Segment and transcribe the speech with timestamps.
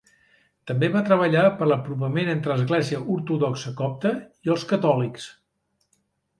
[0.69, 4.17] També va treballar per l'apropament entre l'Església Ortodoxa Copta
[4.49, 5.33] i els catòlics.